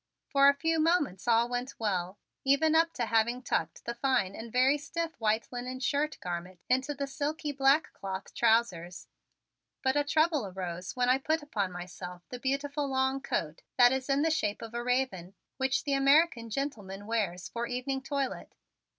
[0.31, 4.51] For a few moments all went well, even up to having tucked the fine and
[4.51, 9.07] very stiff white linen shirt garment into the silky black cloth trousers,
[9.83, 14.09] but a trouble arose when I put upon myself the beautiful long coat that is
[14.09, 18.55] in the shape of a raven, which the American gentleman wears for evening toilet.